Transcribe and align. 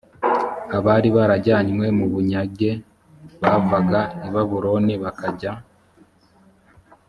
abari 0.77 1.09
barajyanywe 1.15 1.85
mu 1.97 2.05
bunyage 2.13 2.69
l 2.79 2.81
bavaga 3.41 4.01
i 4.27 4.29
babuloni 4.33 4.93
bakajya 5.03 5.51